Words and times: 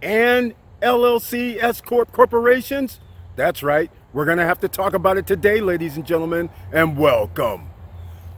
and 0.00 0.54
LLC 0.80 1.62
S 1.62 1.82
Corp 1.82 2.10
corporations. 2.12 2.98
That's 3.34 3.62
right. 3.62 3.90
We're 4.14 4.24
going 4.24 4.38
to 4.38 4.46
have 4.46 4.60
to 4.60 4.68
talk 4.68 4.94
about 4.94 5.18
it 5.18 5.26
today, 5.26 5.60
ladies 5.60 5.96
and 5.96 6.06
gentlemen, 6.06 6.48
and 6.72 6.96
welcome 6.96 7.68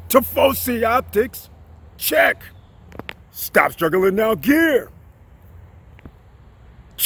to 0.09 0.21
Foci 0.21 0.85
Optics. 0.85 1.49
Check. 1.97 2.43
Stop 3.31 3.71
struggling 3.71 4.17
now 4.17 4.35
gear. 4.35 4.91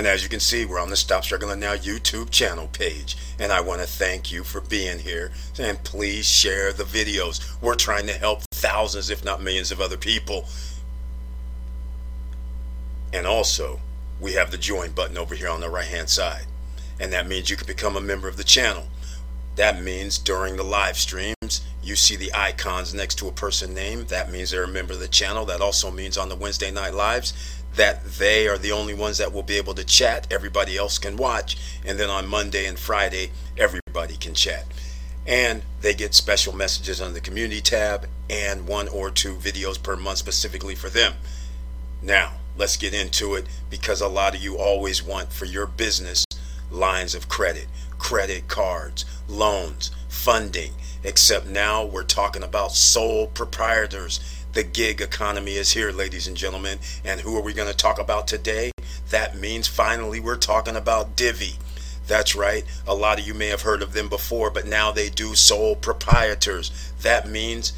And 0.00 0.06
as 0.06 0.22
you 0.22 0.30
can 0.30 0.40
see, 0.40 0.64
we're 0.64 0.80
on 0.80 0.88
the 0.88 0.96
Stop 0.96 1.24
Struggling 1.24 1.60
Now 1.60 1.74
YouTube 1.74 2.30
channel 2.30 2.68
page. 2.68 3.18
And 3.38 3.52
I 3.52 3.60
want 3.60 3.82
to 3.82 3.86
thank 3.86 4.32
you 4.32 4.44
for 4.44 4.62
being 4.62 4.98
here. 4.98 5.30
And 5.58 5.84
please 5.84 6.24
share 6.24 6.72
the 6.72 6.84
videos. 6.84 7.60
We're 7.60 7.74
trying 7.74 8.06
to 8.06 8.14
help 8.14 8.40
thousands, 8.50 9.10
if 9.10 9.22
not 9.22 9.42
millions, 9.42 9.70
of 9.70 9.78
other 9.78 9.98
people. 9.98 10.46
And 13.12 13.26
also, 13.26 13.78
we 14.18 14.32
have 14.32 14.50
the 14.50 14.56
join 14.56 14.92
button 14.92 15.18
over 15.18 15.34
here 15.34 15.50
on 15.50 15.60
the 15.60 15.68
right 15.68 15.84
hand 15.84 16.08
side. 16.08 16.46
And 16.98 17.12
that 17.12 17.28
means 17.28 17.50
you 17.50 17.58
can 17.58 17.66
become 17.66 17.94
a 17.94 18.00
member 18.00 18.26
of 18.26 18.38
the 18.38 18.42
channel. 18.42 18.86
That 19.56 19.82
means 19.82 20.18
during 20.18 20.56
the 20.56 20.62
live 20.62 20.96
streams, 20.96 21.60
you 21.82 21.96
see 21.96 22.16
the 22.16 22.32
icons 22.34 22.94
next 22.94 23.16
to 23.16 23.28
a 23.28 23.32
person 23.32 23.74
name. 23.74 24.04
That 24.06 24.30
means 24.30 24.50
they're 24.50 24.64
a 24.64 24.68
member 24.68 24.92
of 24.92 25.00
the 25.00 25.08
channel. 25.08 25.44
That 25.46 25.60
also 25.60 25.90
means 25.90 26.16
on 26.16 26.28
the 26.28 26.36
Wednesday 26.36 26.70
night 26.70 26.94
lives 26.94 27.32
that 27.76 28.04
they 28.04 28.48
are 28.48 28.58
the 28.58 28.72
only 28.72 28.94
ones 28.94 29.18
that 29.18 29.32
will 29.32 29.42
be 29.42 29.56
able 29.56 29.74
to 29.74 29.84
chat. 29.84 30.26
Everybody 30.30 30.76
else 30.76 30.98
can 30.98 31.16
watch. 31.16 31.56
And 31.84 31.98
then 31.98 32.10
on 32.10 32.26
Monday 32.26 32.66
and 32.66 32.78
Friday, 32.78 33.30
everybody 33.56 34.16
can 34.16 34.34
chat. 34.34 34.66
And 35.26 35.62
they 35.80 35.94
get 35.94 36.14
special 36.14 36.54
messages 36.54 37.00
on 37.00 37.12
the 37.12 37.20
community 37.20 37.60
tab 37.60 38.06
and 38.28 38.66
one 38.66 38.88
or 38.88 39.10
two 39.10 39.36
videos 39.36 39.80
per 39.80 39.96
month 39.96 40.18
specifically 40.18 40.74
for 40.74 40.88
them. 40.88 41.14
Now, 42.02 42.32
let's 42.56 42.76
get 42.76 42.94
into 42.94 43.34
it 43.34 43.46
because 43.68 44.00
a 44.00 44.08
lot 44.08 44.34
of 44.34 44.42
you 44.42 44.58
always 44.58 45.02
want 45.02 45.32
for 45.32 45.44
your 45.44 45.66
business 45.66 46.24
lines 46.70 47.14
of 47.14 47.28
credit, 47.28 47.66
credit 47.98 48.48
cards, 48.48 49.04
loans, 49.30 49.90
funding. 50.08 50.72
Except 51.02 51.46
now 51.46 51.84
we're 51.84 52.02
talking 52.02 52.42
about 52.42 52.72
sole 52.72 53.28
proprietors. 53.28 54.20
The 54.52 54.62
gig 54.62 55.00
economy 55.00 55.56
is 55.56 55.72
here, 55.72 55.92
ladies 55.92 56.26
and 56.26 56.36
gentlemen. 56.36 56.78
And 57.04 57.20
who 57.20 57.36
are 57.36 57.42
we 57.42 57.54
going 57.54 57.70
to 57.70 57.76
talk 57.76 57.98
about 57.98 58.26
today? 58.26 58.72
That 59.10 59.36
means 59.36 59.66
finally 59.66 60.20
we're 60.20 60.36
talking 60.36 60.76
about 60.76 61.16
Divvy. 61.16 61.54
That's 62.06 62.34
right. 62.34 62.64
A 62.86 62.94
lot 62.94 63.20
of 63.20 63.26
you 63.26 63.34
may 63.34 63.46
have 63.46 63.62
heard 63.62 63.82
of 63.82 63.92
them 63.92 64.08
before, 64.08 64.50
but 64.50 64.66
now 64.66 64.90
they 64.90 65.08
do 65.08 65.34
sole 65.36 65.76
proprietors. 65.76 66.92
That 67.02 67.28
means 67.28 67.72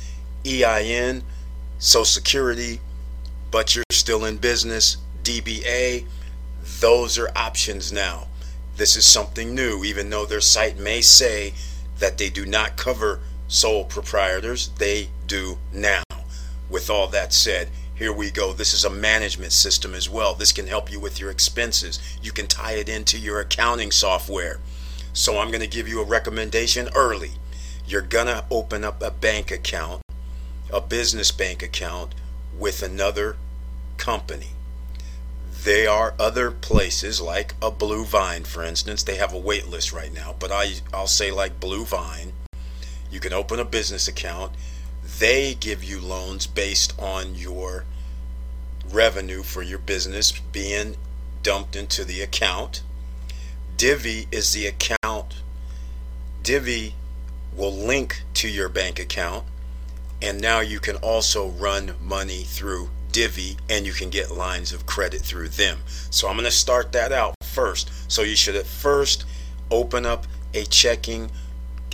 EIN, 0.46 1.22
Social 1.78 2.04
Security, 2.04 2.80
but 3.50 3.76
you're 3.76 3.84
still 3.90 4.24
in 4.24 4.38
business, 4.38 4.96
DBA. 5.22 6.06
Those 6.80 7.18
are 7.18 7.30
options 7.36 7.92
now. 7.92 8.28
This 8.76 8.96
is 8.96 9.04
something 9.06 9.54
new, 9.54 9.84
even 9.84 10.10
though 10.10 10.24
their 10.24 10.40
site 10.40 10.78
may 10.78 11.00
say 11.02 11.54
that 11.98 12.18
they 12.18 12.30
do 12.30 12.46
not 12.46 12.76
cover 12.76 13.20
sole 13.46 13.84
proprietors, 13.84 14.70
they 14.78 15.08
do 15.26 15.58
now. 15.72 16.02
With 16.70 16.88
all 16.88 17.06
that 17.08 17.34
said, 17.34 17.68
here 17.94 18.12
we 18.12 18.30
go. 18.30 18.52
This 18.52 18.72
is 18.72 18.84
a 18.84 18.90
management 18.90 19.52
system 19.52 19.94
as 19.94 20.08
well. 20.08 20.34
This 20.34 20.52
can 20.52 20.66
help 20.66 20.90
you 20.90 20.98
with 20.98 21.20
your 21.20 21.30
expenses. 21.30 22.00
You 22.22 22.32
can 22.32 22.46
tie 22.46 22.72
it 22.72 22.88
into 22.88 23.18
your 23.18 23.40
accounting 23.40 23.92
software. 23.92 24.58
So 25.12 25.38
I'm 25.38 25.48
going 25.48 25.60
to 25.60 25.66
give 25.66 25.86
you 25.86 26.00
a 26.00 26.04
recommendation 26.04 26.88
early. 26.96 27.32
You're 27.86 28.00
going 28.00 28.26
to 28.26 28.44
open 28.50 28.84
up 28.84 29.02
a 29.02 29.10
bank 29.10 29.50
account, 29.50 30.02
a 30.72 30.80
business 30.80 31.30
bank 31.30 31.62
account 31.62 32.14
with 32.58 32.82
another 32.82 33.36
company. 33.98 34.48
There 35.64 35.88
are 35.88 36.14
other 36.18 36.50
places 36.50 37.20
like 37.20 37.54
a 37.62 37.70
Blue 37.70 38.04
Vine, 38.04 38.42
for 38.42 38.64
instance. 38.64 39.04
They 39.04 39.14
have 39.14 39.32
a 39.32 39.38
wait 39.38 39.68
list 39.68 39.92
right 39.92 40.12
now, 40.12 40.34
but 40.36 40.50
I, 40.50 40.72
I'll 40.92 41.06
say 41.06 41.30
like 41.30 41.60
Blue 41.60 41.84
Vine. 41.84 42.32
You 43.12 43.20
can 43.20 43.32
open 43.32 43.60
a 43.60 43.64
business 43.64 44.08
account. 44.08 44.54
They 45.20 45.54
give 45.54 45.84
you 45.84 46.00
loans 46.00 46.48
based 46.48 46.98
on 46.98 47.36
your 47.36 47.84
revenue 48.90 49.44
for 49.44 49.62
your 49.62 49.78
business 49.78 50.32
being 50.32 50.96
dumped 51.44 51.76
into 51.76 52.04
the 52.04 52.22
account. 52.22 52.82
Divvy 53.76 54.26
is 54.32 54.52
the 54.52 54.66
account. 54.66 55.42
Divvy 56.42 56.96
will 57.56 57.72
link 57.72 58.24
to 58.34 58.48
your 58.48 58.68
bank 58.68 58.98
account, 58.98 59.44
and 60.20 60.40
now 60.40 60.58
you 60.58 60.80
can 60.80 60.96
also 60.96 61.50
run 61.50 61.94
money 62.00 62.42
through 62.42 62.90
Divvy 63.12 63.56
and 63.68 63.86
you 63.86 63.92
can 63.92 64.10
get 64.10 64.30
lines 64.30 64.72
of 64.72 64.86
credit 64.86 65.20
through 65.20 65.48
them. 65.48 65.78
So 66.10 66.28
I'm 66.28 66.34
going 66.34 66.44
to 66.44 66.50
start 66.50 66.92
that 66.92 67.12
out 67.12 67.34
first. 67.44 67.90
So 68.10 68.22
you 68.22 68.34
should 68.34 68.56
at 68.56 68.66
first 68.66 69.24
open 69.70 70.06
up 70.06 70.26
a 70.54 70.64
checking, 70.64 71.30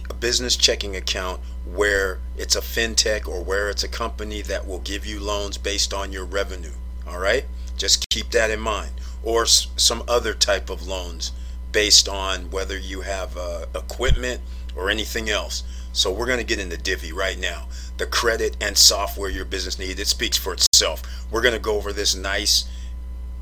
a 0.08 0.14
business 0.14 0.56
checking 0.56 0.96
account 0.96 1.40
where 1.66 2.20
it's 2.36 2.56
a 2.56 2.60
fintech 2.60 3.28
or 3.28 3.42
where 3.42 3.68
it's 3.68 3.84
a 3.84 3.88
company 3.88 4.42
that 4.42 4.66
will 4.66 4.80
give 4.80 5.04
you 5.04 5.20
loans 5.20 5.58
based 5.58 5.92
on 5.92 6.12
your 6.12 6.24
revenue. 6.24 6.72
All 7.06 7.18
right? 7.18 7.44
Just 7.76 8.08
keep 8.08 8.30
that 8.30 8.50
in 8.50 8.60
mind. 8.60 8.92
Or 9.22 9.46
some 9.46 10.02
other 10.08 10.34
type 10.34 10.70
of 10.70 10.86
loans 10.86 11.32
based 11.72 12.08
on 12.08 12.50
whether 12.50 12.78
you 12.78 13.02
have 13.02 13.36
uh, 13.36 13.66
equipment 13.74 14.40
or 14.74 14.90
anything 14.90 15.28
else. 15.28 15.64
So 15.92 16.12
we're 16.12 16.26
going 16.26 16.38
to 16.38 16.44
get 16.44 16.58
into 16.58 16.76
Divvy 16.76 17.12
right 17.12 17.38
now. 17.38 17.68
The 17.98 18.06
credit 18.06 18.56
and 18.60 18.78
software 18.78 19.28
your 19.28 19.44
business 19.44 19.78
needs, 19.78 20.00
it 20.00 20.06
speaks 20.06 20.38
for 20.38 20.54
itself. 20.54 21.02
We're 21.30 21.42
going 21.42 21.54
to 21.54 21.60
go 21.60 21.76
over 21.76 21.92
this 21.92 22.14
nice 22.14 22.64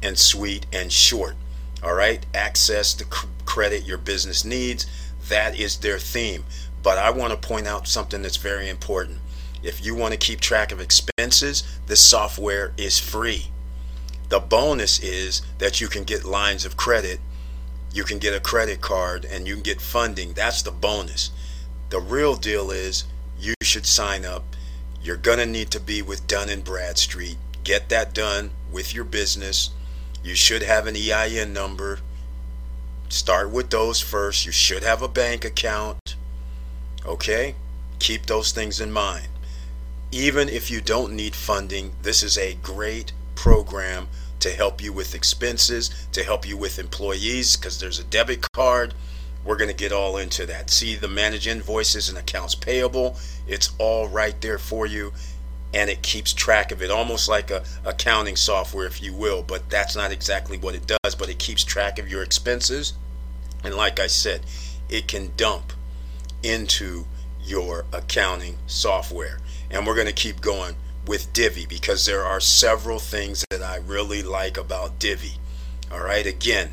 and 0.02 0.18
sweet 0.18 0.66
and 0.72 0.92
short. 0.92 1.36
All 1.82 1.94
right? 1.94 2.24
Access 2.34 2.94
the 2.94 3.04
credit 3.44 3.84
your 3.84 3.98
business 3.98 4.44
needs. 4.44 4.86
That 5.28 5.58
is 5.58 5.76
their 5.78 5.98
theme. 5.98 6.44
But 6.82 6.98
I 6.98 7.10
want 7.10 7.32
to 7.32 7.48
point 7.48 7.66
out 7.66 7.86
something 7.86 8.22
that's 8.22 8.36
very 8.36 8.68
important. 8.68 9.18
If 9.62 9.84
you 9.84 9.94
want 9.94 10.12
to 10.12 10.18
keep 10.18 10.40
track 10.40 10.72
of 10.72 10.80
expenses, 10.80 11.62
this 11.86 12.00
software 12.00 12.72
is 12.76 12.98
free. 12.98 13.50
The 14.28 14.40
bonus 14.40 14.98
is 15.00 15.42
that 15.58 15.80
you 15.80 15.88
can 15.88 16.04
get 16.04 16.24
lines 16.24 16.64
of 16.64 16.76
credit, 16.76 17.20
you 17.92 18.04
can 18.04 18.18
get 18.18 18.34
a 18.34 18.40
credit 18.40 18.80
card, 18.80 19.24
and 19.24 19.46
you 19.46 19.54
can 19.54 19.62
get 19.62 19.80
funding. 19.80 20.32
That's 20.32 20.62
the 20.62 20.70
bonus. 20.70 21.30
The 21.90 22.00
real 22.00 22.36
deal 22.36 22.70
is 22.70 23.04
you 23.38 23.54
should 23.62 23.86
sign 23.86 24.24
up. 24.24 24.55
You're 25.06 25.16
going 25.16 25.38
to 25.38 25.46
need 25.46 25.70
to 25.70 25.78
be 25.78 26.02
with 26.02 26.26
Dun 26.26 26.48
and 26.48 26.64
Bradstreet. 26.64 27.36
Get 27.62 27.90
that 27.90 28.12
done 28.12 28.50
with 28.72 28.92
your 28.92 29.04
business. 29.04 29.70
You 30.24 30.34
should 30.34 30.64
have 30.64 30.88
an 30.88 30.96
EIN 30.96 31.52
number. 31.52 32.00
Start 33.08 33.50
with 33.50 33.70
those 33.70 34.00
first. 34.00 34.44
You 34.44 34.50
should 34.50 34.82
have 34.82 35.02
a 35.02 35.08
bank 35.08 35.44
account. 35.44 36.16
Okay? 37.06 37.54
Keep 38.00 38.26
those 38.26 38.50
things 38.50 38.80
in 38.80 38.90
mind. 38.90 39.28
Even 40.10 40.48
if 40.48 40.72
you 40.72 40.80
don't 40.80 41.12
need 41.12 41.36
funding, 41.36 41.92
this 42.02 42.24
is 42.24 42.36
a 42.36 42.54
great 42.54 43.12
program 43.36 44.08
to 44.40 44.50
help 44.50 44.82
you 44.82 44.92
with 44.92 45.14
expenses, 45.14 46.08
to 46.10 46.24
help 46.24 46.44
you 46.44 46.56
with 46.56 46.80
employees, 46.80 47.56
because 47.56 47.78
there's 47.78 48.00
a 48.00 48.04
debit 48.04 48.50
card 48.50 48.92
we're 49.46 49.56
going 49.56 49.70
to 49.70 49.76
get 49.76 49.92
all 49.92 50.16
into 50.18 50.44
that. 50.46 50.68
See 50.70 50.96
the 50.96 51.08
manage 51.08 51.46
invoices 51.46 52.08
and 52.08 52.18
accounts 52.18 52.54
payable. 52.54 53.16
It's 53.46 53.70
all 53.78 54.08
right 54.08 54.38
there 54.40 54.58
for 54.58 54.86
you. 54.86 55.12
and 55.74 55.90
it 55.90 56.00
keeps 56.00 56.32
track 56.32 56.70
of 56.72 56.80
it 56.80 56.90
almost 56.90 57.28
like 57.28 57.50
a 57.50 57.62
accounting 57.84 58.36
software 58.36 58.86
if 58.86 59.02
you 59.02 59.12
will 59.12 59.42
but 59.42 59.68
that's 59.68 59.96
not 59.96 60.12
exactly 60.12 60.56
what 60.56 60.74
it 60.76 60.86
does 60.86 61.14
but 61.16 61.28
it 61.28 61.38
keeps 61.40 61.64
track 61.64 61.98
of 61.98 62.08
your 62.08 62.22
expenses 62.22 62.94
and 63.64 63.74
like 63.74 63.98
I 63.98 64.06
said 64.06 64.42
it 64.88 65.08
can 65.08 65.32
dump 65.36 65.72
into 66.42 67.04
your 67.42 67.84
accounting 67.92 68.56
software 68.66 69.38
and 69.70 69.84
we're 69.86 69.96
going 69.96 70.06
to 70.06 70.12
keep 70.12 70.40
going 70.40 70.76
with 71.06 71.32
Divvy 71.32 71.66
because 71.66 72.06
there 72.06 72.24
are 72.24 72.40
several 72.40 73.00
things 73.00 73.44
that 73.50 73.62
I 73.62 73.76
really 73.76 74.22
like 74.22 74.56
about 74.56 74.98
Divvy 75.00 75.34
all 75.90 76.00
right 76.00 76.26
again 76.26 76.70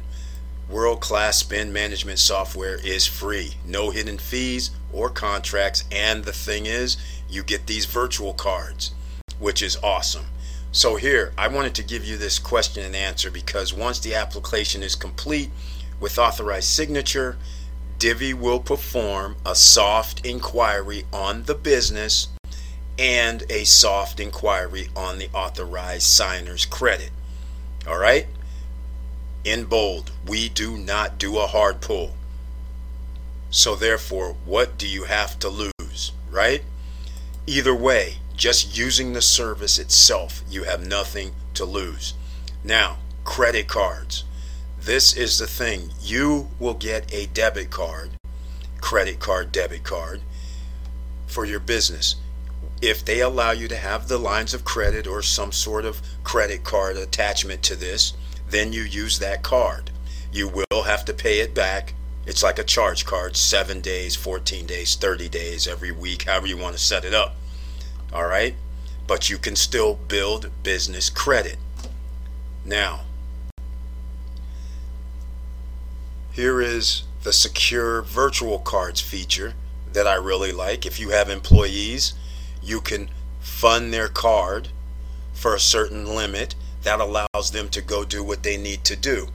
world 0.69 1.01
class 1.01 1.37
spend 1.37 1.73
management 1.73 2.19
software 2.19 2.79
is 2.85 3.05
free 3.05 3.53
no 3.65 3.89
hidden 3.89 4.17
fees 4.17 4.71
or 4.91 5.09
contracts 5.09 5.83
and 5.91 6.23
the 6.23 6.31
thing 6.31 6.65
is 6.65 6.97
you 7.29 7.43
get 7.43 7.65
these 7.65 7.85
virtual 7.85 8.33
cards, 8.33 8.91
which 9.39 9.61
is 9.61 9.77
awesome. 9.77 10.25
So 10.71 10.95
here, 10.95 11.33
I 11.37 11.47
wanted 11.47 11.75
to 11.75 11.83
give 11.83 12.05
you 12.05 12.17
this 12.17 12.39
question 12.39 12.83
and 12.83 12.95
answer 12.95 13.29
because 13.29 13.73
once 13.73 13.99
the 13.99 14.15
application 14.15 14.83
is 14.83 14.95
complete 14.95 15.49
with 15.99 16.17
authorized 16.17 16.69
signature, 16.69 17.37
Divvy 17.99 18.33
will 18.33 18.59
perform 18.59 19.35
a 19.45 19.55
soft 19.55 20.25
inquiry 20.25 21.05
on 21.11 21.43
the 21.43 21.55
business 21.55 22.27
and 22.99 23.43
a 23.49 23.63
soft 23.63 24.19
inquiry 24.19 24.89
on 24.95 25.17
the 25.17 25.29
authorized 25.33 26.07
signer's 26.07 26.65
credit. 26.65 27.11
All 27.87 27.97
right? 27.97 28.27
In 29.43 29.65
bold, 29.65 30.11
we 30.25 30.47
do 30.47 30.77
not 30.77 31.17
do 31.17 31.37
a 31.37 31.47
hard 31.47 31.81
pull. 31.81 32.15
So 33.49 33.75
therefore, 33.75 34.35
what 34.45 34.77
do 34.77 34.87
you 34.87 35.03
have 35.03 35.37
to 35.39 35.49
lose, 35.49 36.13
right? 36.31 36.63
Either 37.45 37.75
way, 37.75 38.19
just 38.37 38.77
using 38.77 39.11
the 39.11 39.21
service 39.21 39.77
itself, 39.77 40.43
you 40.49 40.63
have 40.63 40.87
nothing 40.87 41.33
to 41.55 41.65
lose. 41.65 42.13
Now, 42.63 42.99
credit 43.25 43.67
cards. 43.67 44.23
This 44.79 45.15
is 45.15 45.37
the 45.37 45.47
thing. 45.47 45.91
You 46.01 46.49
will 46.57 46.73
get 46.73 47.13
a 47.13 47.25
debit 47.27 47.69
card, 47.69 48.11
credit 48.79 49.19
card, 49.19 49.51
debit 49.51 49.83
card 49.83 50.21
for 51.27 51.45
your 51.45 51.59
business. 51.59 52.15
If 52.81 53.03
they 53.03 53.19
allow 53.19 53.51
you 53.51 53.67
to 53.67 53.77
have 53.77 54.07
the 54.07 54.17
lines 54.17 54.53
of 54.53 54.65
credit 54.65 55.05
or 55.05 55.21
some 55.21 55.51
sort 55.51 55.85
of 55.85 56.01
credit 56.23 56.63
card 56.63 56.97
attachment 56.97 57.61
to 57.63 57.75
this, 57.75 58.13
then 58.53 58.71
you 58.71 58.83
use 58.83 59.19
that 59.19 59.43
card. 59.43 59.91
You 60.31 60.47
will 60.47 60.83
have 60.83 61.05
to 61.05 61.13
pay 61.13 61.39
it 61.39 61.53
back 61.53 61.93
it's 62.25 62.43
like 62.43 62.57
a 62.57 62.63
charge 62.63 63.05
card, 63.05 63.35
seven 63.35 63.81
days, 63.81 64.15
14 64.15 64.65
days, 64.65 64.95
30 64.95 65.27
days, 65.27 65.67
every 65.67 65.91
week, 65.91 66.23
however 66.23 66.47
you 66.47 66.57
want 66.57 66.75
to 66.75 66.81
set 66.81 67.03
it 67.03 67.13
up. 67.13 67.35
All 68.13 68.25
right? 68.25 68.55
But 69.07 69.29
you 69.29 69.37
can 69.37 69.57
still 69.57 69.95
build 69.95 70.49
business 70.63 71.09
credit. 71.09 71.57
Now, 72.63 73.01
here 76.31 76.61
is 76.61 77.03
the 77.23 77.33
secure 77.33 78.01
virtual 78.01 78.59
cards 78.59 79.01
feature 79.01 79.53
that 79.91 80.07
I 80.07 80.15
really 80.15 80.53
like. 80.53 80.85
If 80.85 80.99
you 80.99 81.09
have 81.09 81.29
employees, 81.29 82.13
you 82.61 82.79
can 82.79 83.09
fund 83.41 83.93
their 83.93 84.07
card 84.07 84.69
for 85.33 85.53
a 85.53 85.59
certain 85.59 86.15
limit 86.15 86.55
that 86.83 86.99
allows 86.99 87.51
them 87.51 87.69
to 87.69 87.81
go 87.81 88.03
do 88.03 88.23
what 88.23 88.43
they 88.43 88.57
need 88.57 88.83
to 88.85 88.95
do 88.95 89.27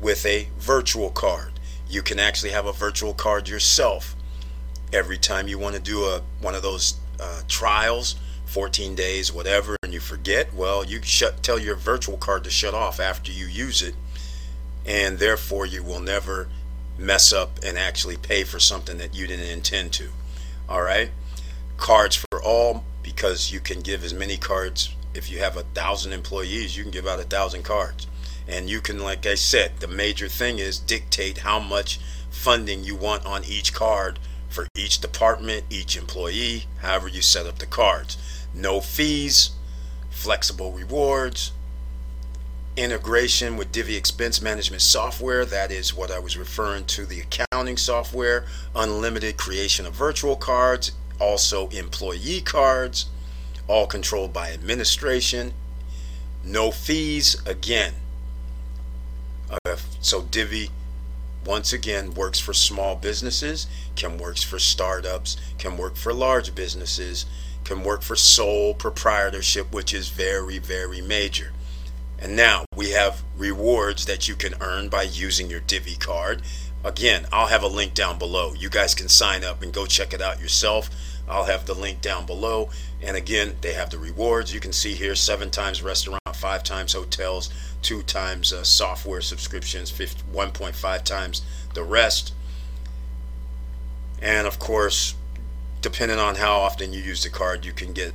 with 0.00 0.24
a 0.26 0.48
virtual 0.58 1.10
card. 1.10 1.52
You 1.88 2.02
can 2.02 2.18
actually 2.18 2.50
have 2.50 2.66
a 2.66 2.72
virtual 2.72 3.14
card 3.14 3.48
yourself. 3.48 4.14
Every 4.92 5.18
time 5.18 5.48
you 5.48 5.58
want 5.58 5.74
to 5.76 5.80
do 5.80 6.04
a 6.04 6.22
one 6.40 6.54
of 6.54 6.62
those 6.62 6.94
uh, 7.20 7.42
trials 7.48 8.16
14 8.46 8.94
days 8.94 9.32
whatever 9.32 9.76
and 9.82 9.92
you 9.92 10.00
forget 10.00 10.52
well 10.52 10.84
you 10.84 11.00
shut 11.02 11.42
tell 11.42 11.58
your 11.58 11.76
virtual 11.76 12.16
card 12.16 12.44
to 12.44 12.50
shut 12.50 12.74
off 12.74 13.00
after 13.00 13.32
you 13.32 13.46
use 13.46 13.82
it 13.82 13.94
and 14.84 15.18
therefore 15.18 15.64
you 15.64 15.82
will 15.82 16.00
never 16.00 16.48
mess 16.98 17.32
up 17.32 17.58
and 17.64 17.78
actually 17.78 18.16
pay 18.16 18.44
for 18.44 18.58
something 18.58 18.98
that 18.98 19.14
you 19.14 19.26
didn't 19.26 19.48
intend 19.50 19.92
to. 19.92 20.10
All 20.68 20.82
right? 20.82 21.10
Cards 21.76 22.16
for 22.16 22.42
all 22.42 22.84
because 23.02 23.52
you 23.52 23.60
can 23.60 23.80
give 23.80 24.04
as 24.04 24.14
many 24.14 24.36
cards 24.36 24.94
if 25.14 25.30
you 25.30 25.38
have 25.38 25.56
a 25.56 25.62
thousand 25.74 26.12
employees 26.12 26.76
you 26.76 26.82
can 26.82 26.90
give 26.90 27.06
out 27.06 27.20
a 27.20 27.24
thousand 27.24 27.62
cards. 27.62 28.06
And 28.46 28.68
you 28.68 28.80
can 28.80 28.98
like 28.98 29.26
i 29.26 29.34
said 29.34 29.72
the 29.80 29.88
major 29.88 30.28
thing 30.28 30.58
is 30.58 30.78
dictate 30.78 31.38
how 31.38 31.58
much 31.58 31.98
funding 32.30 32.84
you 32.84 32.94
want 32.94 33.24
on 33.24 33.44
each 33.44 33.72
card 33.72 34.18
for 34.48 34.66
each 34.76 35.00
department 35.00 35.64
each 35.70 35.96
employee 35.96 36.66
however 36.78 37.08
you 37.08 37.22
set 37.22 37.46
up 37.46 37.58
the 37.58 37.66
cards. 37.66 38.16
No 38.54 38.80
fees 38.80 39.52
flexible 40.10 40.72
rewards 40.72 41.52
integration 42.76 43.56
with 43.56 43.70
Divvy 43.70 43.96
expense 43.96 44.42
management 44.42 44.82
software. 44.82 45.44
That 45.44 45.70
is 45.70 45.94
what 45.94 46.10
I 46.10 46.18
was 46.18 46.36
referring 46.36 46.84
to 46.86 47.06
the 47.06 47.20
accounting 47.20 47.76
software. 47.76 48.46
Unlimited 48.74 49.36
creation 49.36 49.86
of 49.86 49.94
virtual 49.94 50.36
cards 50.36 50.92
also 51.20 51.68
employee 51.68 52.40
cards 52.40 53.06
all 53.66 53.86
controlled 53.86 54.32
by 54.32 54.52
administration 54.52 55.52
no 56.44 56.70
fees 56.70 57.36
again 57.46 57.94
uh, 59.50 59.76
so 60.00 60.22
Divvy, 60.22 60.70
once 61.44 61.72
again, 61.72 62.14
works 62.14 62.38
for 62.38 62.52
small 62.52 62.96
businesses, 62.96 63.66
can 63.96 64.18
works 64.18 64.42
for 64.42 64.58
startups, 64.58 65.36
can 65.58 65.76
work 65.76 65.96
for 65.96 66.12
large 66.12 66.54
businesses, 66.54 67.26
can 67.64 67.82
work 67.82 68.02
for 68.02 68.16
sole 68.16 68.74
proprietorship, 68.74 69.72
which 69.72 69.94
is 69.94 70.08
very, 70.08 70.58
very 70.58 71.00
major. 71.00 71.52
And 72.18 72.36
now 72.36 72.64
we 72.74 72.90
have 72.90 73.22
rewards 73.36 74.06
that 74.06 74.28
you 74.28 74.34
can 74.34 74.54
earn 74.60 74.88
by 74.88 75.02
using 75.02 75.50
your 75.50 75.60
Divvy 75.60 75.96
card. 75.96 76.42
Again, 76.82 77.26
I'll 77.32 77.46
have 77.46 77.62
a 77.62 77.68
link 77.68 77.94
down 77.94 78.18
below. 78.18 78.52
You 78.54 78.68
guys 78.68 78.94
can 78.94 79.08
sign 79.08 79.42
up 79.44 79.62
and 79.62 79.72
go 79.72 79.86
check 79.86 80.12
it 80.12 80.20
out 80.20 80.40
yourself. 80.40 80.90
I'll 81.28 81.44
have 81.44 81.66
the 81.66 81.74
link 81.74 82.00
down 82.00 82.26
below. 82.26 82.70
And 83.02 83.16
again, 83.16 83.56
they 83.60 83.72
have 83.72 83.90
the 83.90 83.98
rewards. 83.98 84.52
You 84.52 84.60
can 84.60 84.72
see 84.72 84.94
here 84.94 85.14
seven 85.14 85.50
times 85.50 85.82
restaurant, 85.82 86.22
five 86.34 86.62
times 86.62 86.92
hotels, 86.92 87.50
two 87.82 88.02
times 88.02 88.52
uh, 88.52 88.64
software 88.64 89.20
subscriptions, 89.20 89.90
1.5 89.90 91.02
times 91.04 91.42
the 91.74 91.82
rest. 91.82 92.32
And 94.20 94.46
of 94.46 94.58
course, 94.58 95.14
depending 95.80 96.18
on 96.18 96.36
how 96.36 96.60
often 96.60 96.92
you 96.92 97.00
use 97.00 97.22
the 97.22 97.30
card, 97.30 97.64
you 97.64 97.72
can 97.72 97.92
get 97.92 98.12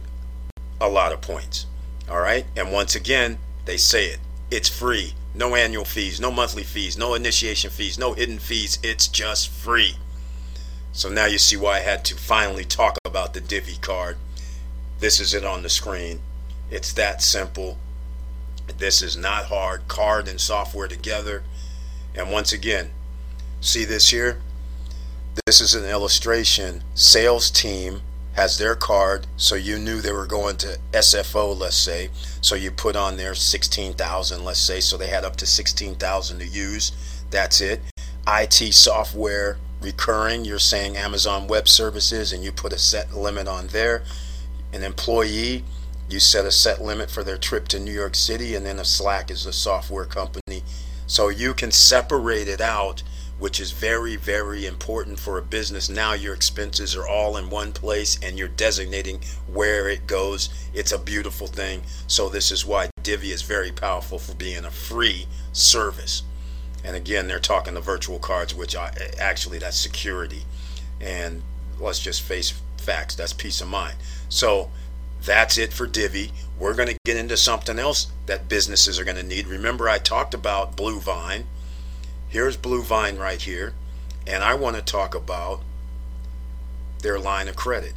a 0.82 0.90
lot 0.90 1.12
of 1.12 1.22
points. 1.22 1.66
All 2.10 2.20
right. 2.20 2.46
And 2.56 2.72
once 2.72 2.96
again, 2.96 3.38
they 3.66 3.78
say 3.78 4.08
it 4.08 4.20
it's 4.52 4.70
free. 4.70 5.14
No 5.36 5.56
annual 5.56 5.86
fees, 5.86 6.20
no 6.20 6.32
monthly 6.32 6.64
fees, 6.64 6.98
no 6.98 7.14
initiation 7.14 7.70
fees, 7.70 8.00
no 8.00 8.14
hidden 8.14 8.40
fees. 8.40 8.80
It's 8.81 9.07
just 9.07 9.50
free. 9.50 9.95
So 10.92 11.10
now 11.10 11.26
you 11.26 11.38
see 11.38 11.56
why 11.56 11.78
I 11.78 11.81
had 11.81 12.04
to 12.06 12.16
finally 12.16 12.66
talk 12.66 12.98
about 13.06 13.34
the 13.34 13.42
Divvy 13.42 13.78
card. 13.78 14.18
This 15.00 15.19
is 15.19 15.34
it 15.34 15.46
on 15.46 15.64
the 15.64 15.69
screen. 15.69 16.22
It's 16.69 16.94
that 16.94 17.22
simple. 17.22 17.78
This 18.78 19.02
is 19.02 19.16
not 19.16 19.46
hard. 19.46 19.88
Card 19.88 20.28
and 20.28 20.40
software 20.40 20.88
together. 20.88 21.44
And 22.16 22.31
once 22.31 22.52
again, 22.52 22.92
see 23.62 23.86
this 23.86 24.10
here? 24.10 24.42
This 25.46 25.62
is 25.62 25.74
an 25.74 25.86
illustration. 25.86 26.84
Sales 26.96 27.50
team 27.50 28.02
has 28.34 28.58
their 28.58 28.76
card, 28.76 29.28
so 29.38 29.56
you 29.56 29.78
knew 29.78 30.02
they 30.02 30.12
were 30.12 30.26
going 30.26 30.58
to 30.58 30.80
SFO, 30.94 31.58
let's 31.58 31.76
say. 31.76 32.10
So 32.42 32.56
you 32.56 32.72
put 32.72 32.96
on 32.96 33.18
there 33.18 33.36
16,000, 33.36 34.46
let's 34.46 34.60
say. 34.60 34.80
So 34.80 34.98
they 34.98 35.08
had 35.08 35.26
up 35.26 35.36
to 35.38 35.46
16,000 35.46 36.40
to 36.40 36.48
use. 36.48 36.92
That's 37.31 37.62
it. 37.62 37.81
IT 38.28 38.74
software 38.74 39.58
recurring, 39.81 40.45
you're 40.45 40.59
saying 40.59 40.98
Amazon 40.98 41.48
Web 41.48 41.68
Services, 41.68 42.31
and 42.33 42.44
you 42.44 42.52
put 42.52 42.74
a 42.74 42.78
set 42.78 43.16
limit 43.16 43.48
on 43.48 43.68
there. 43.68 44.04
An 44.74 44.83
employee, 44.83 45.64
you 46.09 46.19
set 46.19 46.45
a 46.45 46.52
set 46.52 46.81
limit 46.81 47.09
for 47.09 47.24
their 47.24 47.38
trip 47.38 47.68
to 47.69 47.80
New 47.80 47.94
York 47.94 48.16
City, 48.16 48.56
and 48.56 48.66
then 48.66 48.80
a 48.80 48.86
Slack 48.86 49.31
is 49.31 49.45
a 49.45 49.54
software 49.54 50.06
company. 50.06 50.64
So 51.07 51.30
you 51.30 51.56
can 51.56 51.71
separate 51.71 52.48
it 52.48 52.62
out, 52.62 53.02
which 53.40 53.59
is 53.59 53.71
very, 53.71 54.16
very 54.16 54.66
important 54.66 55.18
for 55.18 55.38
a 55.38 55.42
business. 55.42 55.90
Now 55.90 56.14
your 56.14 56.36
expenses 56.36 56.95
are 56.95 57.07
all 57.07 57.38
in 57.38 57.50
one 57.50 57.71
place 57.71 58.19
and 58.21 58.38
you're 58.38 58.50
designating 58.50 59.21
where 59.48 59.88
it 59.90 60.06
goes. 60.06 60.50
It's 60.74 60.92
a 60.92 61.00
beautiful 61.00 61.48
thing. 61.48 61.81
So 62.06 62.30
this 62.30 62.52
is 62.52 62.66
why 62.66 62.90
Divvy 63.02 63.31
is 63.31 63.42
very 63.42 63.71
powerful 63.71 64.19
for 64.19 64.36
being 64.36 64.66
a 64.66 64.71
free 64.71 65.26
service. 65.52 66.21
And 66.83 66.95
again, 66.95 67.28
they're 67.28 67.40
talking 67.40 67.74
the 67.74 67.81
virtual 67.81 68.19
cards, 68.19 68.56
which 68.56 68.76
I, 68.76 68.94
eh, 69.00 69.12
actually 69.19 69.59
that's 69.59 69.78
security. 69.78 70.44
And 71.02 71.44
let's 71.80 72.00
just 72.00 72.21
face 72.21 72.54
facts, 72.78 73.16
that's 73.16 73.33
peace 73.33 73.62
of 73.62 73.68
mind. 73.68 73.95
So 74.30 74.71
that's 75.24 75.57
it 75.57 75.74
for 75.74 75.88
Divvy. 75.88 76.31
We're 76.57 76.74
going 76.74 76.90
to 76.90 76.98
get 77.06 77.18
into 77.18 77.38
something 77.38 77.80
else 77.80 78.07
that 78.26 78.50
businesses 78.50 79.00
are 79.00 79.04
going 79.04 79.18
to 79.18 79.24
need. 79.24 79.48
Remember, 79.48 79.90
I 79.90 79.98
talked 79.98 80.33
about 80.33 80.76
Bluevine. 80.76 81.44
Here's 82.28 82.57
Bluevine 82.57 83.19
right 83.19 83.42
here. 83.42 83.74
And 84.28 84.44
I 84.44 84.54
want 84.54 84.76
to 84.76 84.81
talk 84.81 85.16
about 85.16 85.62
their 87.02 87.19
line 87.19 87.48
of 87.48 87.56
credit. 87.56 87.94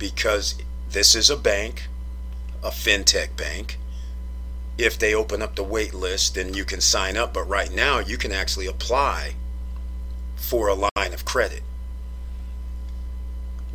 because 0.00 0.56
this 0.90 1.14
is 1.14 1.30
a 1.30 1.36
bank, 1.36 1.86
a 2.64 2.70
fintech 2.70 3.36
bank. 3.36 3.78
If 4.80 4.98
they 4.98 5.14
open 5.14 5.42
up 5.42 5.56
the 5.56 5.62
wait 5.62 5.92
list, 5.92 6.36
then 6.36 6.54
you 6.54 6.64
can 6.64 6.80
sign 6.80 7.18
up. 7.18 7.34
But 7.34 7.42
right 7.42 7.70
now, 7.70 7.98
you 7.98 8.16
can 8.16 8.32
actually 8.32 8.66
apply 8.66 9.34
for 10.36 10.68
a 10.68 10.74
line 10.74 11.12
of 11.12 11.26
credit. 11.26 11.62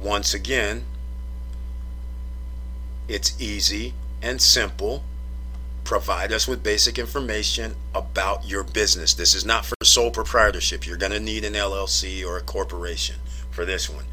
Once 0.01 0.33
again, 0.33 0.85
it's 3.07 3.39
easy 3.39 3.93
and 4.19 4.41
simple. 4.41 5.03
Provide 5.83 6.33
us 6.33 6.47
with 6.47 6.63
basic 6.63 6.97
information 6.97 7.75
about 7.93 8.49
your 8.49 8.63
business. 8.63 9.13
This 9.13 9.35
is 9.35 9.45
not 9.45 9.63
for 9.63 9.75
sole 9.83 10.09
proprietorship. 10.09 10.87
You're 10.87 10.97
going 10.97 11.11
to 11.11 11.19
need 11.19 11.45
an 11.45 11.53
LLC 11.53 12.25
or 12.25 12.37
a 12.37 12.41
corporation 12.41 13.17
for 13.51 13.63
this 13.63 13.87
one. 13.87 14.05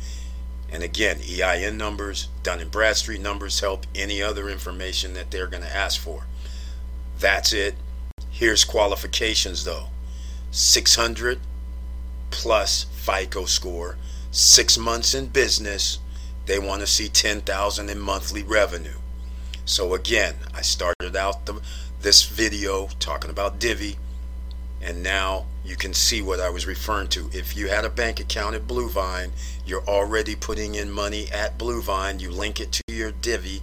And 0.71 0.83
again, 0.83 1.21
EIN 1.27 1.79
numbers, 1.79 2.29
Dun 2.43 2.61
and 2.61 2.71
Bradstreet 2.71 3.23
numbers 3.23 3.61
help 3.61 3.87
any 3.95 4.23
other 4.23 4.51
information 4.51 5.15
that 5.15 5.31
they're 5.31 5.47
going 5.47 5.63
to 5.63 5.75
ask 5.75 5.99
for. 5.99 6.27
That's 7.19 7.53
it. 7.53 7.75
Here's 8.31 8.65
qualifications 8.65 9.65
though 9.65 9.89
600 10.51 11.41
plus 12.31 12.85
FICO 12.93 13.45
score, 13.45 13.97
six 14.31 14.77
months 14.77 15.15
in 15.15 15.27
business. 15.27 15.99
They 16.47 16.59
want 16.59 16.81
to 16.81 16.87
see 16.87 17.09
10,000 17.09 17.89
in 17.89 17.99
monthly 18.01 18.43
revenue. 18.43 18.99
So 19.65 19.95
again, 19.95 20.35
I 20.53 20.63
started 20.63 21.15
out 21.15 21.47
the, 21.47 21.61
this 22.01 22.25
video 22.25 22.89
talking 22.99 23.31
about 23.31 23.61
Divvy, 23.61 23.97
and 24.81 25.03
now 25.03 25.47
you 25.65 25.77
can 25.77 25.95
see 25.95 26.21
what 26.21 26.41
I 26.41 26.51
was 26.51 26.67
referring 26.67 27.09
to. 27.09 27.31
If 27.33 27.57
you 27.57 27.69
had 27.69 27.85
a 27.85 27.91
bank 27.91 28.19
account 28.19 28.57
at 28.57 28.67
Bluevine, 28.67 29.31
you're 29.65 29.85
already 29.85 30.35
putting 30.35 30.75
in 30.75 30.91
money 30.91 31.31
at 31.31 31.59
Bluevine, 31.59 32.21
you 32.21 32.31
link 32.31 32.61
it 32.61 32.73
to 32.73 32.83
your 32.89 33.13
Divvy, 33.13 33.63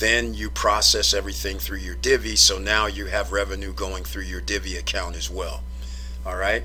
then 0.00 0.34
you 0.34 0.50
process 0.50 1.14
everything 1.14 1.58
through 1.58 1.78
your 1.78 1.94
Divvy, 1.94 2.36
so 2.36 2.58
now 2.58 2.86
you 2.86 3.06
have 3.06 3.32
revenue 3.32 3.72
going 3.72 4.04
through 4.04 4.24
your 4.24 4.40
Divvy 4.40 4.76
account 4.76 5.16
as 5.16 5.30
well. 5.30 5.62
All 6.26 6.36
right? 6.36 6.64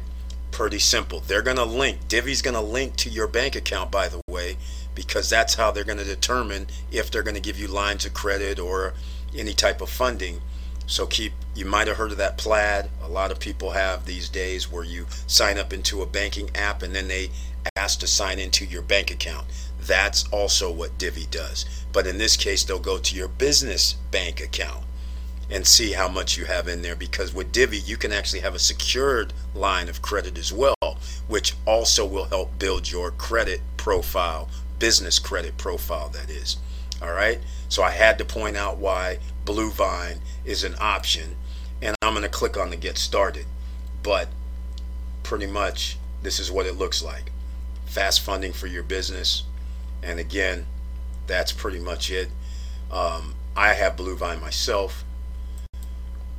Pretty 0.52 0.80
simple. 0.80 1.20
They're 1.20 1.42
going 1.42 1.58
to 1.58 1.66
link, 1.66 2.08
Divvy's 2.08 2.42
going 2.42 2.56
to 2.56 2.62
link 2.62 2.96
to 2.98 3.10
your 3.10 3.28
bank 3.28 3.56
account, 3.56 3.92
by 3.92 4.08
the 4.08 4.22
way, 4.28 4.58
because 4.96 5.30
that's 5.30 5.56
how 5.56 5.72
they're 5.72 5.84
going 5.84 5.98
to 5.98 6.04
determine 6.04 6.68
if 6.92 7.10
they're 7.10 7.24
going 7.24 7.36
to 7.36 7.42
give 7.42 7.60
you 7.60 7.68
lines 7.68 8.06
of 8.06 8.13
credit 8.13 8.60
or 8.60 8.94
any 9.36 9.54
type 9.54 9.82
of 9.82 9.90
funding. 9.90 10.42
So 10.86 11.08
keep 11.08 11.34
you 11.56 11.66
might 11.66 11.88
have 11.88 11.98
heard 11.98 12.12
of 12.12 12.18
that 12.18 12.38
plaid. 12.38 12.90
A 13.02 13.08
lot 13.08 13.32
of 13.32 13.40
people 13.40 13.72
have 13.72 14.06
these 14.06 14.30
days 14.30 14.72
where 14.72 14.84
you 14.84 15.08
sign 15.28 15.58
up 15.58 15.72
into 15.72 16.02
a 16.02 16.06
banking 16.06 16.50
app 16.56 16.84
and 16.84 16.94
then 16.94 17.08
they 17.08 17.30
ask 17.75 18.00
to 18.00 18.08
sign 18.08 18.38
into 18.40 18.66
your 18.66 18.82
bank 18.82 19.10
account. 19.10 19.46
That's 19.86 20.28
also 20.30 20.72
what 20.72 20.98
Divvy 20.98 21.28
does. 21.30 21.66
But 21.92 22.08
in 22.08 22.18
this 22.18 22.38
case, 22.38 22.63
they'll 22.63 22.80
go 22.80 22.98
to 22.98 23.16
your 23.16 23.28
business 23.28 23.94
bank 24.12 24.42
account 24.42 24.86
and 25.50 25.68
see 25.68 25.92
how 25.92 26.08
much 26.08 26.38
you 26.38 26.46
have 26.46 26.68
in 26.68 26.82
there 26.82 26.96
because 26.96 27.34
with 27.34 27.52
Divvy, 27.52 27.78
you 27.78 27.98
can 27.98 28.12
actually 28.12 28.40
have 28.40 28.56
a 28.56 28.60
secured 28.60 29.34
line 29.54 29.90
of 29.90 30.02
credit 30.02 30.38
as 30.38 30.52
well, 30.52 30.98
which 31.28 31.54
also 31.66 32.06
will 32.06 32.25
help 32.25 32.58
build 32.58 32.90
your 32.90 33.12
credit 33.12 33.62
profile 33.78 34.50
business 34.80 35.20
credit 35.20 35.58
profile, 35.58 36.10
that 36.10 36.30
is. 36.30 36.58
All 37.02 37.13
right. 37.13 37.40
So 37.70 37.84
I 37.84 37.92
had 37.92 38.18
to 38.18 38.25
point 38.25 38.58
out 38.58 38.78
why 38.78 39.20
Bluevine 39.46 40.20
is 40.46 40.63
an 40.63 40.75
option. 40.80 41.36
And 41.82 41.96
I'm 42.02 42.13
going 42.13 42.24
to 42.24 42.30
click 42.30 42.58
on 42.58 42.70
the 42.70 42.75
get 42.75 42.98
started. 42.98 43.46
But 44.02 44.30
pretty 45.24 45.48
much, 45.48 45.98
this 46.22 46.40
is 46.40 46.52
what 46.52 46.66
it 46.66 46.78
looks 46.78 47.02
like 47.02 47.32
fast 47.86 48.22
funding 48.22 48.52
for 48.52 48.68
your 48.68 48.84
business. 48.84 49.44
And 50.03 50.19
again, 50.19 50.65
that's 51.27 51.51
pretty 51.51 51.79
much 51.79 52.12
it. 52.12 52.29
Um, 52.91 53.36
I 53.55 53.74
have 53.74 53.95
Bluevine 53.95 54.41
myself. 54.41 55.03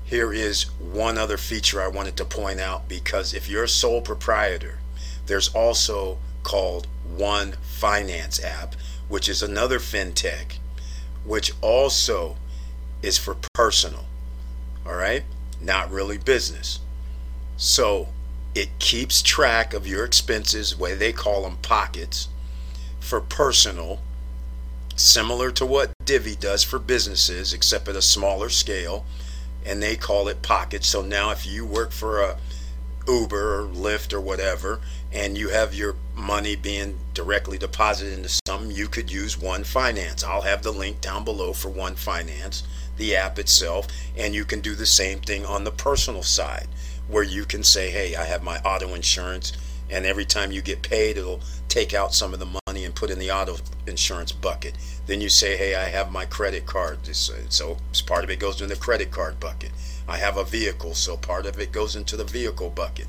Here 0.05 0.33
is 0.33 0.65
one 0.79 1.17
other 1.17 1.37
feature 1.37 1.81
I 1.81 1.89
wanted 1.89 2.17
to 2.19 2.25
point 2.25 2.61
out 2.61 2.89
because 2.89 3.33
if 3.33 3.49
you're 3.49 3.65
a 3.65 3.69
sole 3.69 4.03
proprietor, 4.03 4.79
there's 5.27 5.49
also 5.49 6.19
called 6.43 6.87
One 7.17 7.53
Finance 7.63 8.43
app, 8.45 8.75
which 9.09 9.29
is 9.29 9.43
another 9.43 9.79
fintech, 9.79 10.59
which 11.25 11.53
also 11.61 12.37
is 13.03 13.17
for 13.17 13.37
personal. 13.55 14.05
All 14.87 14.95
right? 14.95 15.25
Not 15.61 15.91
really 15.91 16.19
business. 16.19 16.81
So 17.57 18.09
it 18.55 18.79
keeps 18.79 19.23
track 19.23 19.73
of 19.73 19.87
your 19.87 20.05
expenses, 20.05 20.79
way 20.79 20.95
they 20.95 21.13
call 21.13 21.43
them 21.43 21.57
pockets, 21.63 22.29
for 23.05 23.21
personal, 23.21 24.01
similar 24.97 25.51
to 25.51 25.67
what 25.67 25.93
Divvy 26.05 26.35
does 26.35 26.65
for 26.65 26.79
businesses, 26.79 27.53
except 27.53 27.89
at 27.89 27.97
a 27.97 28.03
smaller 28.03 28.49
scale, 28.49 29.05
and 29.65 29.83
they 29.83 29.97
call 29.97 30.29
it 30.29 30.43
pockets. 30.43 30.87
So 30.89 31.03
now 31.03 31.31
if 31.31 31.47
you 31.47 31.67
work 31.67 31.93
for 31.93 32.23
a 32.23 32.39
Uber 33.07 33.61
or 33.61 33.67
Lyft 33.67 34.13
or 34.13 34.21
whatever, 34.21 34.81
and 35.13 35.37
you 35.37 35.51
have 35.51 35.75
your 35.75 35.97
money 36.15 36.57
being 36.57 36.99
directly 37.13 37.59
deposited 37.59 38.15
into 38.15 38.41
something, 38.47 38.71
you 38.71 38.89
could 38.89 39.11
use 39.11 39.39
One 39.39 39.65
Finance. 39.65 40.25
I'll 40.25 40.43
have 40.43 40.63
the 40.63 40.73
link 40.73 41.01
down 41.01 41.25
below 41.25 41.53
for 41.53 41.69
One 41.69 41.97
Finance, 41.97 42.63
the 42.97 43.15
app 43.15 43.39
itself, 43.39 43.87
and 44.17 44.35
you 44.35 44.45
can 44.45 44.61
do 44.61 44.75
the 44.75 44.87
same 44.87 45.21
thing 45.21 45.45
on 45.45 45.65
the 45.65 45.71
personal 45.71 46.23
side, 46.23 46.69
where 47.07 47.23
you 47.23 47.45
can 47.45 47.63
say, 47.63 47.91
hey, 47.91 48.17
I 48.17 48.25
have 48.25 48.43
my 48.43 48.59
auto 48.61 48.95
insurance, 48.95 49.53
and 49.91 50.07
every 50.07 50.25
time 50.25 50.51
you 50.51 50.63
get 50.63 50.83
paid, 50.83 51.19
it'll 51.19 51.41
take 51.75 51.93
out 51.93 52.15
some 52.15 52.33
of 52.33 52.39
the 52.39 52.61
money 52.69 52.85
and 52.85 52.95
put 52.95 53.11
in 53.11 53.19
the 53.19 53.33
auto 53.33 53.57
insurance 53.89 54.31
bucket. 54.31 54.75
Then 55.09 55.21
you 55.21 55.29
say, 55.29 55.57
hey, 55.57 55.75
I 55.75 55.87
have 55.87 56.13
my 56.13 56.25
credit 56.25 56.67
card, 56.67 57.01
so 57.05 57.77
part 58.07 58.23
of 58.23 58.31
it 58.31 58.39
goes 58.39 58.63
in 58.63 58.69
the 58.69 58.77
credit 58.77 59.11
card 59.11 59.41
bucket. 59.41 59.73
I 60.07 60.19
have 60.19 60.37
a 60.37 60.45
vehicle, 60.45 60.95
so 60.95 61.17
part 61.17 61.47
of 61.47 61.59
it 61.59 61.73
goes 61.73 61.97
into 61.97 62.17
the 62.17 62.23
vehicle 62.23 62.71
bucket. 62.71 63.09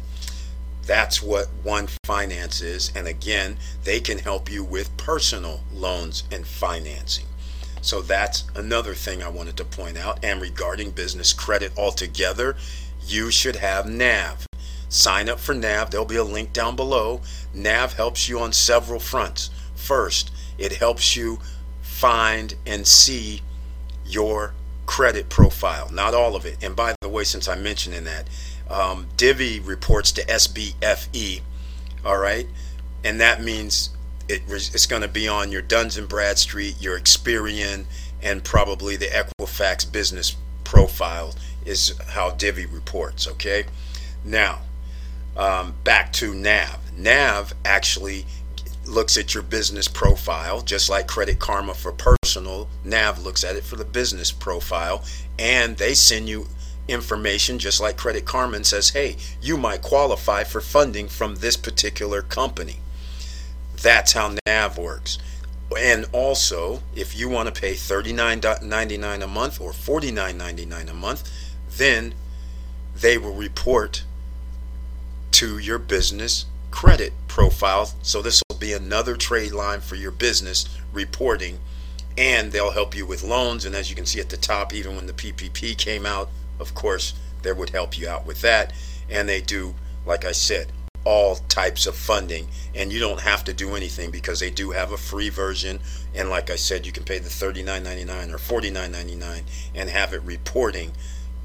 That's 0.82 1.22
what 1.22 1.46
One 1.62 1.90
Finance 2.08 2.62
is. 2.62 2.92
And 2.96 3.08
again, 3.08 3.58
they 3.84 4.00
can 4.00 4.18
help 4.18 4.52
you 4.52 4.64
with 4.64 4.98
personal 4.98 5.62
loans 5.72 6.24
and 6.32 6.48
financing. 6.48 7.28
So 7.82 8.02
that's 8.02 8.46
another 8.56 8.96
thing 8.96 9.22
I 9.22 9.30
wanted 9.30 9.58
to 9.58 9.66
point 9.66 9.96
out. 9.96 10.26
And 10.26 10.42
regarding 10.42 10.90
business 10.90 11.34
credit 11.34 11.72
altogether, 11.78 12.56
you 13.06 13.30
should 13.30 13.58
have 13.58 13.88
NAV. 13.88 14.48
Sign 14.96 15.28
up 15.28 15.42
for 15.42 15.54
NAV. 15.54 15.92
There'll 15.92 16.06
be 16.06 16.16
a 16.16 16.24
link 16.24 16.54
down 16.54 16.78
below. 16.78 17.20
NAV 17.54 17.94
helps 17.94 18.30
you 18.30 18.40
on 18.40 18.54
several 18.54 19.02
fronts. 19.02 19.50
First, 19.76 20.32
it 20.58 20.72
helps 20.72 21.18
you 21.18 21.40
find 21.82 22.56
and 22.66 22.88
see 22.88 23.42
your 24.06 24.54
credit 24.86 25.28
profile, 25.28 25.90
not 25.92 26.14
all 26.14 26.34
of 26.34 26.46
it. 26.46 26.64
And 26.64 26.78
by 26.78 26.96
the 27.02 27.10
way, 27.10 27.26
since 27.26 27.50
I'm 27.50 27.62
mentioning 27.62 28.06
that, 28.06 28.30
um, 28.70 29.08
Divvy 29.18 29.60
reports 29.60 30.14
to 30.14 30.26
SBFE, 30.26 31.42
all 32.06 32.18
right, 32.18 32.48
and 33.04 33.20
that 33.20 33.44
means 33.44 33.90
it, 34.30 34.44
it's 34.48 34.86
going 34.86 35.02
to 35.02 35.10
be 35.10 35.28
on 35.28 35.52
your 35.52 35.62
Duns 35.62 35.98
and 35.98 36.08
Bradstreet, 36.08 36.82
your 36.82 36.98
Experian, 36.98 37.84
and 38.22 38.46
probably 38.46 38.96
the 38.96 39.08
Equifax 39.08 39.92
business 39.92 40.38
profile 40.64 41.36
is 41.66 42.00
how 42.12 42.32
Divvy 42.32 42.66
reports. 42.66 43.28
Okay, 43.28 43.66
now 44.24 44.62
um, 45.38 45.76
back 45.84 46.14
to 46.14 46.34
Nav. 46.34 46.80
Nav 46.98 47.54
actually 47.64 48.26
looks 48.86 49.18
at 49.18 49.34
your 49.34 49.44
business 49.44 49.88
profile, 49.88 50.62
just 50.62 50.90
like 50.90 51.08
Credit 51.08 51.40
Karma 51.40 51.74
for 51.74 51.92
personal. 51.92 52.70
Nav 52.84 53.24
looks 53.24 53.44
at 53.44 53.56
it 53.56 53.64
for 53.64 53.76
the 53.76 53.86
business 53.86 54.32
profile, 54.32 55.04
and 55.38 55.78
they 55.78 55.94
send 55.94 56.30
you 56.30 56.48
information 56.88 57.58
just 57.58 57.82
like 57.82 57.98
Credit 57.98 58.26
Karma 58.26 58.58
and 58.58 58.66
says, 58.66 58.90
hey, 58.90 59.18
you 59.42 59.58
might 59.58 59.82
qualify 59.82 60.44
for 60.44 60.62
funding 60.62 61.08
from 61.08 61.36
this 61.36 61.58
particular 61.58 62.22
company. 62.22 62.78
That's 63.82 64.14
how 64.14 64.36
NAV 64.46 64.78
works. 64.78 65.18
And 65.78 66.06
also, 66.14 66.84
if 66.96 67.18
you 67.18 67.28
want 67.28 67.54
to 67.54 67.60
pay 67.60 67.74
$39.99 67.74 69.24
a 69.24 69.28
month 69.28 69.60
or 69.60 69.72
$49.99 69.72 70.90
a 70.90 70.94
month, 70.94 71.30
then 71.78 72.14
they 72.96 73.18
will 73.18 73.34
report 73.34 74.04
to 75.36 75.58
your 75.58 75.78
business 75.78 76.46
credit 76.72 77.12
profile. 77.28 77.92
So 78.02 78.22
this 78.22 78.42
will 78.50 78.58
be 78.58 78.72
another 78.72 79.18
trade 79.18 79.52
line 79.52 79.82
for 79.82 79.96
your 79.96 80.12
business 80.12 80.66
reporting 80.94 81.60
and 82.18 82.54
they'll 82.54 82.72
help 82.72 82.96
you 82.96 83.06
with 83.06 83.22
loans. 83.22 83.66
And 83.66 83.76
as 83.76 83.90
you 83.90 83.98
can 83.98 84.06
see 84.06 84.22
at 84.22 84.30
the 84.30 84.38
top, 84.38 84.74
even 84.74 84.96
when 84.96 85.08
the 85.08 85.12
PPP 85.12 85.78
came 85.78 86.06
out, 86.06 86.30
of 86.58 86.74
course, 86.74 87.16
they 87.42 87.52
would 87.52 87.72
help 87.72 87.98
you 87.98 88.08
out 88.08 88.26
with 88.26 88.40
that. 88.44 88.72
And 89.10 89.28
they 89.28 89.42
do, 89.42 89.76
like 90.06 90.24
I 90.24 90.32
said, 90.32 90.72
all 91.04 91.36
types 91.36 91.86
of 91.86 91.98
funding. 91.98 92.48
And 92.74 92.94
you 92.94 93.02
don't 93.02 93.20
have 93.20 93.44
to 93.44 93.54
do 93.54 93.76
anything 93.76 94.12
because 94.12 94.40
they 94.40 94.50
do 94.50 94.72
have 94.72 94.94
a 94.94 94.98
free 94.98 95.28
version. 95.28 95.82
And 96.14 96.30
like 96.30 96.50
I 96.50 96.56
said, 96.56 96.86
you 96.86 96.94
can 96.94 97.04
pay 97.04 97.20
the 97.20 97.28
$39.99 97.28 98.34
or 98.34 98.38
$49.99 98.38 99.42
and 99.76 99.90
have 99.90 100.14
it 100.14 100.22
reporting 100.22 100.94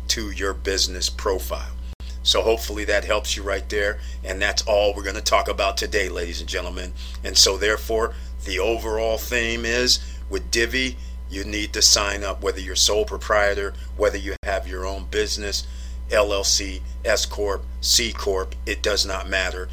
to 0.06 0.30
your 0.30 0.54
business 0.54 1.10
profile. 1.10 1.72
So 2.22 2.42
hopefully 2.42 2.84
that 2.84 3.04
helps 3.04 3.36
you 3.36 3.42
right 3.42 3.68
there. 3.68 3.98
And 4.22 4.40
that's 4.40 4.62
all 4.62 4.94
we're 4.94 5.02
going 5.02 5.16
to 5.16 5.22
talk 5.22 5.48
about 5.48 5.76
today, 5.76 6.08
ladies 6.08 6.40
and 6.40 6.48
gentlemen. 6.48 6.92
And 7.24 7.36
so 7.36 7.56
therefore, 7.56 8.14
the 8.44 8.58
overall 8.58 9.18
theme 9.18 9.64
is 9.64 10.00
with 10.28 10.50
Divvy, 10.50 10.96
you 11.30 11.44
need 11.44 11.72
to 11.72 11.82
sign 11.82 12.24
up 12.24 12.42
whether 12.42 12.60
you're 12.60 12.76
sole 12.76 13.04
proprietor, 13.04 13.72
whether 13.96 14.18
you 14.18 14.34
have 14.42 14.66
your 14.66 14.84
own 14.84 15.06
business, 15.10 15.66
LLC, 16.10 16.80
S 17.04 17.24
Corp, 17.24 17.64
C 17.80 18.12
Corp, 18.12 18.54
it 18.66 18.82
does 18.82 19.06
not 19.06 19.28
matter. 19.28 19.68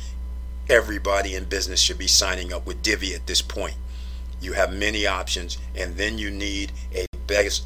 Everybody 0.69 1.33
in 1.33 1.45
business 1.45 1.79
should 1.79 1.97
be 1.97 2.07
signing 2.07 2.53
up 2.53 2.65
with 2.65 2.83
Divvy 2.83 3.15
at 3.15 3.25
this 3.25 3.41
point. 3.41 3.75
You 4.39 4.53
have 4.53 4.71
many 4.71 5.07
options, 5.07 5.57
and 5.75 5.97
then 5.97 6.19
you 6.19 6.29
need 6.29 6.73
a, 6.93 7.07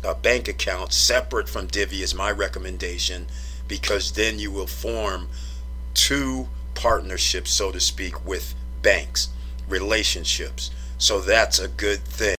a 0.04 0.16
bank 0.16 0.48
account 0.48 0.94
separate 0.94 1.50
from 1.50 1.68
Divvy, 1.68 2.02
is 2.02 2.16
my 2.16 2.32
recommendation, 2.32 3.28
because 3.72 4.12
then 4.12 4.38
you 4.38 4.52
will 4.52 4.68
form 4.68 5.30
two 5.94 6.50
partnerships, 6.76 7.52
so 7.52 7.72
to 7.72 7.80
speak, 7.80 8.26
with 8.26 8.54
banks, 8.82 9.30
relationships. 9.70 10.72
So 10.98 11.22
that's 11.22 11.58
a 11.58 11.70
good 11.70 12.04
thing. 12.04 12.36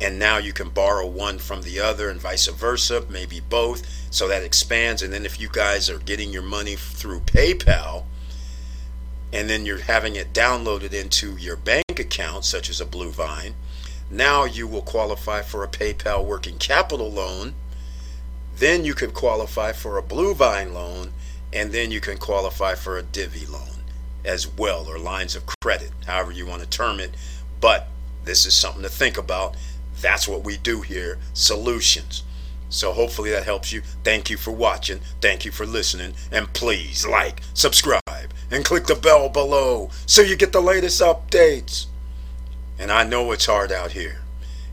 And 0.00 0.20
now 0.20 0.38
you 0.38 0.52
can 0.52 0.68
borrow 0.68 1.04
one 1.04 1.40
from 1.40 1.62
the 1.62 1.80
other 1.80 2.08
and 2.08 2.20
vice 2.20 2.46
versa, 2.46 3.04
maybe 3.10 3.40
both. 3.40 3.82
So 4.12 4.28
that 4.28 4.44
expands. 4.44 5.02
And 5.02 5.12
then 5.12 5.26
if 5.26 5.40
you 5.40 5.48
guys 5.50 5.90
are 5.90 5.98
getting 5.98 6.32
your 6.32 6.42
money 6.42 6.76
through 6.76 7.22
PayPal, 7.22 8.04
and 9.32 9.50
then 9.50 9.66
you're 9.66 9.78
having 9.78 10.14
it 10.14 10.32
downloaded 10.32 10.92
into 10.92 11.36
your 11.38 11.56
bank 11.56 11.98
account, 11.98 12.44
such 12.44 12.70
as 12.70 12.80
a 12.80 12.86
Blue 12.86 13.10
Vine, 13.10 13.56
now 14.12 14.44
you 14.44 14.68
will 14.68 14.82
qualify 14.82 15.42
for 15.42 15.64
a 15.64 15.68
PayPal 15.68 16.24
working 16.24 16.56
capital 16.56 17.10
loan. 17.10 17.56
Then 18.58 18.84
you 18.84 18.94
can 18.94 19.12
qualify 19.12 19.72
for 19.72 19.98
a 19.98 20.02
Blue 20.02 20.34
Vine 20.34 20.74
loan, 20.74 21.12
and 21.52 21.70
then 21.72 21.90
you 21.90 22.00
can 22.00 22.18
qualify 22.18 22.74
for 22.74 22.98
a 22.98 23.02
Divvy 23.02 23.46
loan 23.46 23.84
as 24.24 24.48
well, 24.48 24.86
or 24.88 24.98
lines 24.98 25.36
of 25.36 25.44
credit, 25.62 25.92
however 26.06 26.32
you 26.32 26.46
want 26.46 26.62
to 26.62 26.68
term 26.68 26.98
it. 27.00 27.12
But 27.60 27.88
this 28.24 28.44
is 28.44 28.54
something 28.54 28.82
to 28.82 28.88
think 28.88 29.16
about. 29.16 29.56
That's 30.00 30.28
what 30.28 30.44
we 30.44 30.56
do 30.56 30.82
here 30.82 31.18
solutions. 31.32 32.24
So 32.68 32.92
hopefully 32.92 33.30
that 33.30 33.44
helps 33.44 33.72
you. 33.72 33.82
Thank 34.04 34.28
you 34.28 34.36
for 34.36 34.50
watching. 34.50 35.00
Thank 35.20 35.44
you 35.44 35.50
for 35.50 35.64
listening. 35.64 36.14
And 36.30 36.52
please 36.52 37.06
like, 37.06 37.40
subscribe, 37.54 38.02
and 38.50 38.64
click 38.64 38.86
the 38.86 38.94
bell 38.94 39.28
below 39.28 39.90
so 40.04 40.20
you 40.20 40.36
get 40.36 40.52
the 40.52 40.60
latest 40.60 41.00
updates. 41.00 41.86
And 42.78 42.92
I 42.92 43.04
know 43.04 43.32
it's 43.32 43.46
hard 43.46 43.72
out 43.72 43.92
here. 43.92 44.20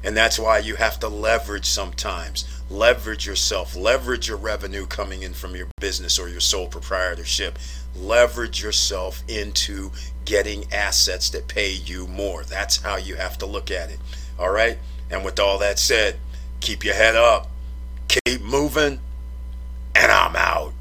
And 0.03 0.15
that's 0.15 0.37
why 0.37 0.59
you 0.59 0.75
have 0.75 0.99
to 0.99 1.07
leverage 1.07 1.65
sometimes. 1.65 2.54
Leverage 2.69 3.27
yourself. 3.27 3.75
Leverage 3.75 4.27
your 4.27 4.37
revenue 4.37 4.85
coming 4.85 5.21
in 5.23 5.33
from 5.33 5.55
your 5.55 5.67
business 5.79 6.17
or 6.17 6.27
your 6.27 6.39
sole 6.39 6.67
proprietorship. 6.67 7.59
Leverage 7.95 8.61
yourself 8.63 9.23
into 9.27 9.91
getting 10.25 10.71
assets 10.73 11.29
that 11.29 11.47
pay 11.47 11.71
you 11.71 12.07
more. 12.07 12.43
That's 12.43 12.81
how 12.81 12.97
you 12.97 13.15
have 13.15 13.37
to 13.39 13.45
look 13.45 13.69
at 13.69 13.89
it. 13.89 13.99
All 14.39 14.49
right? 14.49 14.77
And 15.11 15.23
with 15.23 15.39
all 15.39 15.59
that 15.59 15.77
said, 15.77 16.17
keep 16.59 16.83
your 16.83 16.95
head 16.95 17.15
up, 17.15 17.47
keep 18.07 18.41
moving, 18.41 18.99
and 19.93 20.11
I'm 20.11 20.35
out. 20.35 20.73